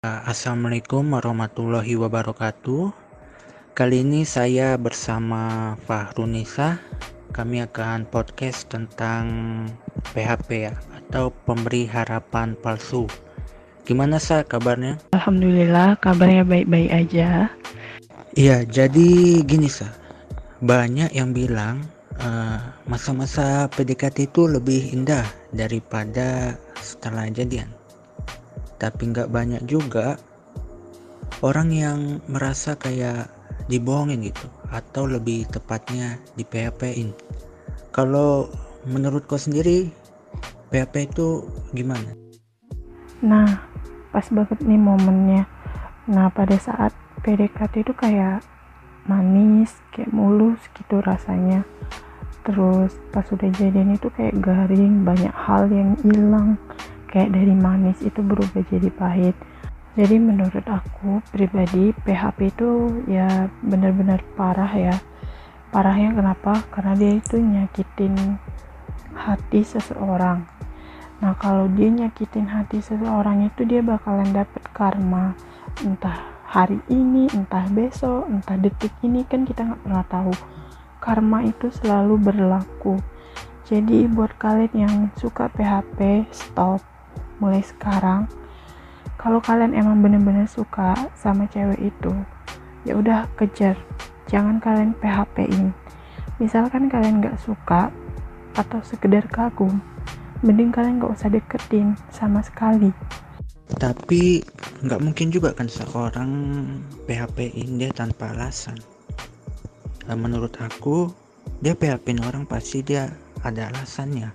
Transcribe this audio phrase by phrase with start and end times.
[0.00, 2.88] Assalamualaikum warahmatullahi wabarakatuh.
[3.76, 6.80] Kali ini saya bersama Fahrunisa.
[7.36, 9.28] Kami akan podcast tentang
[10.16, 13.04] PHP ya atau pemberi harapan palsu.
[13.84, 14.96] Gimana sa kabarnya?
[15.12, 17.52] Alhamdulillah kabarnya baik-baik aja.
[18.32, 19.92] Iya, jadi gini sa.
[20.64, 21.84] Banyak yang bilang
[22.16, 22.56] eh,
[22.88, 27.79] masa-masa uh, PDKT itu lebih indah daripada setelah jadian.
[28.80, 30.16] Tapi nggak banyak juga
[31.44, 32.00] orang yang
[32.32, 33.28] merasa kayak
[33.68, 37.12] dibohongin gitu atau lebih tepatnya di PHP-in.
[37.92, 38.48] Kalau
[38.88, 39.92] menurut kau sendiri
[40.72, 41.44] PHP itu
[41.76, 42.16] gimana?
[43.20, 43.60] Nah,
[44.14, 45.44] pas banget nih momennya.
[46.08, 48.40] Nah, pada saat PDKT itu kayak
[49.04, 51.66] manis, kayak mulus gitu rasanya.
[52.46, 56.56] Terus pas udah jadian itu kayak garing, banyak hal yang hilang.
[57.10, 59.34] Kayak dari manis itu berubah jadi pahit.
[59.98, 64.94] Jadi menurut aku pribadi PHP itu ya benar-benar parah ya.
[65.74, 66.62] Parahnya kenapa?
[66.70, 68.14] Karena dia itu nyakitin
[69.18, 70.46] hati seseorang.
[71.18, 75.34] Nah kalau dia nyakitin hati seseorang itu dia bakalan dapet karma.
[75.82, 80.34] Entah hari ini entah besok entah detik ini kan kita nggak pernah tahu.
[81.02, 83.02] Karma itu selalu berlaku.
[83.66, 86.82] Jadi buat kalian yang suka PHP stop
[87.40, 88.28] mulai sekarang
[89.16, 92.12] kalau kalian emang bener-bener suka sama cewek itu
[92.88, 93.76] ya udah kejar.
[94.30, 95.74] Jangan kalian PHP-in
[96.40, 97.92] misalkan kalian gak suka
[98.56, 99.82] atau sekedar kagum
[100.40, 102.92] mending kalian gak usah deketin sama sekali.
[103.70, 104.42] Tapi
[104.82, 106.30] nggak mungkin juga kan seorang
[107.06, 108.80] PHP-in dia tanpa alasan.
[110.10, 111.06] Nah, menurut aku
[111.62, 113.14] dia php orang pasti dia
[113.46, 114.32] ada alasannya.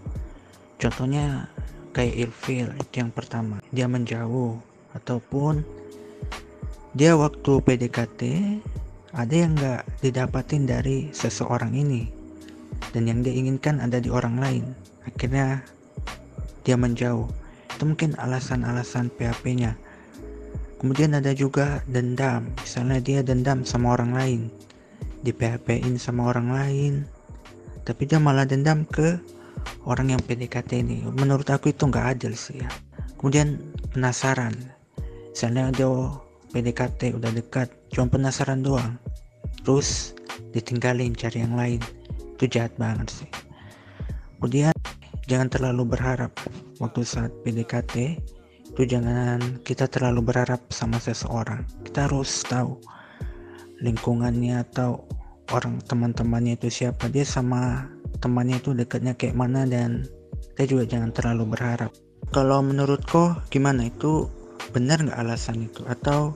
[0.79, 1.51] Contohnya
[1.95, 3.63] kayak ilfil itu yang pertama.
[3.71, 4.59] Dia menjauh
[4.91, 5.63] ataupun
[6.91, 8.21] dia waktu PDKT
[9.15, 12.11] ada yang nggak didapatin dari seseorang ini.
[12.91, 14.65] Dan yang dia inginkan ada di orang lain.
[15.07, 15.63] Akhirnya
[16.67, 17.31] dia menjauh.
[17.71, 19.75] Itu mungkin alasan-alasan PHP-nya
[20.85, 22.45] kemudian ada juga dendam.
[22.61, 24.41] Misalnya dia dendam sama orang lain.
[25.25, 26.93] Di PHP-in sama orang lain.
[27.81, 29.17] Tapi dia malah dendam ke
[29.85, 32.69] orang yang PDKT ini menurut aku itu nggak adil sih ya.
[33.19, 33.57] Kemudian
[33.93, 34.53] penasaran.
[35.31, 35.89] Misalnya dia
[36.53, 38.95] PDKT udah dekat cuma penasaran doang.
[39.65, 40.13] Terus
[40.53, 41.81] ditinggalin cari yang lain.
[42.37, 43.29] Itu jahat banget sih.
[44.37, 44.75] Kemudian
[45.25, 46.31] jangan terlalu berharap
[46.77, 48.19] waktu saat PDKT
[48.75, 51.63] itu jangan kita terlalu berharap sama seseorang.
[51.87, 52.75] Kita harus tahu
[53.79, 55.07] lingkungannya atau
[55.55, 57.07] orang teman-temannya itu siapa.
[57.07, 57.87] Dia sama
[58.19, 60.05] temannya itu dekatnya kayak mana dan
[60.55, 61.91] kita juga jangan terlalu berharap.
[62.31, 64.27] Kalau menurut kau gimana itu?
[64.71, 65.85] Benar nggak alasan itu?
[65.87, 66.35] Atau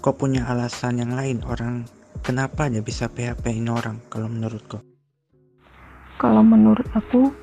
[0.00, 1.40] kau punya alasan yang lain?
[1.44, 1.88] Orang
[2.24, 4.84] kenapa dia bisa PHP ini orang kalau menurut kau
[6.18, 7.34] kalau menurut aku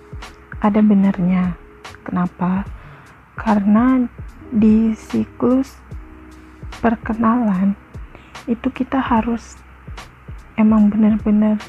[0.64, 1.54] ada benarnya.
[2.02, 2.66] Kenapa?
[3.38, 4.02] Karena
[4.52, 5.78] di siklus
[6.82, 7.78] perkenalan
[8.50, 9.60] itu kita harus
[10.58, 11.62] emang benar-benar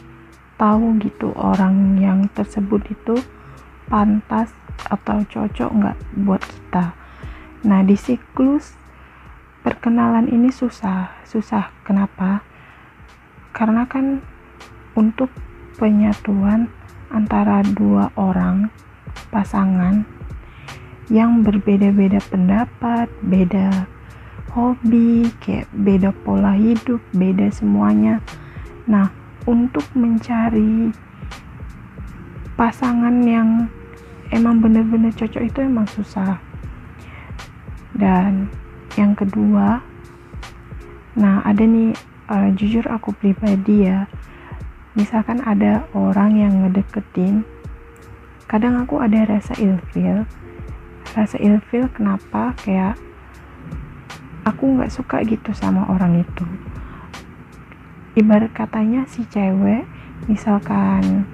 [0.63, 3.19] tahu gitu orang yang tersebut itu
[3.91, 4.55] pantas
[4.87, 7.03] atau cocok nggak buat kita
[7.63, 8.75] Nah, di siklus
[9.63, 11.15] perkenalan ini susah.
[11.23, 12.43] Susah kenapa?
[13.55, 14.19] Karena kan
[14.99, 15.31] untuk
[15.79, 16.67] penyatuan
[17.15, 18.67] antara dua orang
[19.31, 20.03] pasangan
[21.07, 23.87] yang berbeda-beda pendapat, beda
[24.51, 28.19] hobi, kayak beda pola hidup, beda semuanya.
[28.91, 29.15] Nah,
[29.49, 30.93] untuk mencari
[32.55, 33.67] pasangan yang
[34.31, 36.39] emang benar-benar cocok itu emang susah.
[37.97, 38.49] Dan
[38.97, 39.81] yang kedua
[41.13, 41.93] nah ada nih
[42.33, 44.09] uh, jujur aku pribadi ya
[44.97, 47.45] misalkan ada orang yang ngedeketin
[48.49, 50.25] kadang aku ada rasa ilfil
[51.13, 52.57] rasa ilfil kenapa?
[52.65, 52.97] Kayak
[54.49, 56.45] aku nggak suka gitu sama orang itu
[58.19, 59.85] ibarat katanya si cewek
[60.31, 61.27] misalkan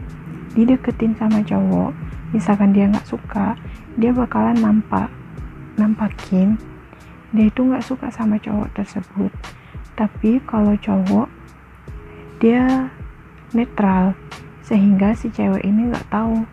[0.53, 1.93] dideketin sama cowok
[2.33, 3.59] misalkan dia nggak suka
[3.99, 5.11] dia bakalan nampak
[5.79, 6.59] nampakin
[7.29, 9.33] dia itu nggak suka sama cowok tersebut.
[9.93, 11.29] Tapi kalau cowok
[12.41, 12.89] dia
[13.53, 14.17] netral
[14.65, 16.45] sehingga si cewek ini nggak tahu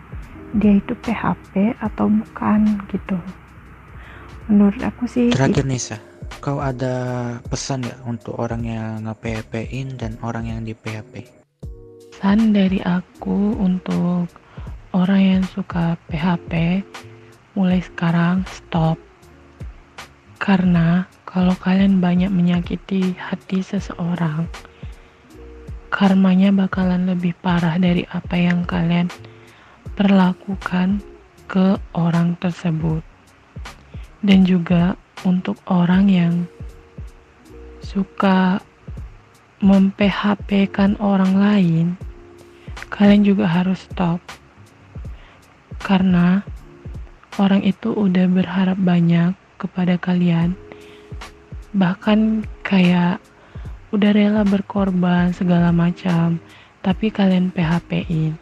[0.56, 3.16] dia itu PHP atau bukan gitu.
[4.52, 5.98] Menurut aku sih terakhir Nisa
[6.40, 6.96] kau ada
[7.50, 11.26] pesan nggak untuk orang yang nge-PHP-in dan orang yang di PHP
[12.16, 14.32] pesan dari aku untuk
[14.96, 16.84] orang yang suka PHP
[17.56, 18.96] mulai sekarang stop
[20.46, 24.48] karena kalau kalian banyak menyakiti hati seseorang,
[25.92, 29.12] karmanya bakalan lebih parah dari apa yang kalian
[30.00, 31.04] perlakukan
[31.52, 33.04] ke orang tersebut.
[34.24, 36.34] Dan juga untuk orang yang
[37.80, 38.60] suka
[39.64, 41.86] memphp-kan orang lain,
[42.92, 44.20] kalian juga harus stop.
[45.80, 46.44] Karena
[47.40, 50.58] orang itu udah berharap banyak kepada kalian.
[51.72, 53.24] Bahkan kayak
[53.96, 56.40] udah rela berkorban segala macam,
[56.84, 58.36] tapi kalian PHP-in.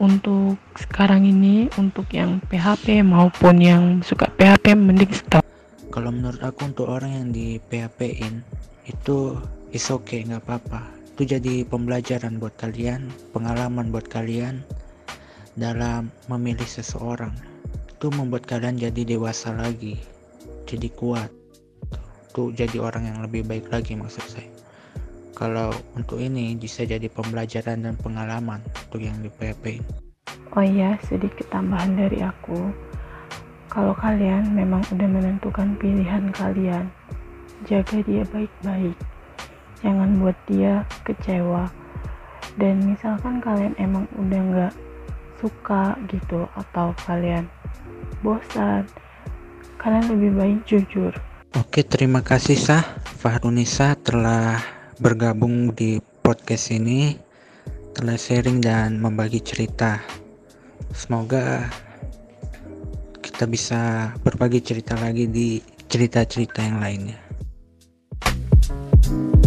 [0.00, 5.49] Untuk sekarang ini, untuk yang PHP maupun yang suka PHP mending stop.
[5.90, 8.46] Kalau menurut aku untuk orang yang di PHP-in
[8.86, 9.34] itu
[9.74, 10.86] is okay nggak apa-apa.
[11.14, 14.62] Itu jadi pembelajaran buat kalian, pengalaman buat kalian
[15.58, 17.34] dalam memilih seseorang.
[17.90, 19.98] Itu membuat kalian jadi dewasa lagi,
[20.64, 21.28] jadi kuat.
[22.30, 24.60] Itu jadi orang yang lebih baik lagi maksud saya
[25.40, 29.80] kalau untuk ini bisa jadi pembelajaran dan pengalaman untuk yang di PHP.
[30.52, 32.68] Oh iya, sedikit tambahan dari aku.
[33.70, 36.90] Kalau kalian memang udah menentukan pilihan kalian,
[37.70, 38.98] jaga dia baik-baik.
[39.78, 41.70] Jangan buat dia kecewa.
[42.58, 44.74] Dan misalkan kalian emang udah nggak
[45.38, 47.46] suka gitu atau kalian
[48.26, 48.90] bosan,
[49.78, 51.14] kalian lebih baik jujur.
[51.54, 52.82] Oke, terima kasih Sah
[53.22, 54.58] Fahrunisa telah
[54.98, 57.14] bergabung di podcast ini
[57.94, 60.02] telah sharing dan membagi cerita.
[60.90, 61.70] Semoga
[63.40, 65.56] kita bisa berbagi cerita lagi di
[65.88, 67.16] cerita-cerita yang lainnya.
[68.20, 69.39] thank you